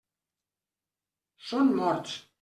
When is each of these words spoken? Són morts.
Són 1.49 1.69
morts. 1.81 2.17